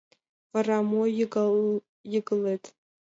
—Вара 0.51 0.77
мом 0.89 1.09
йыгылет? 2.11 2.63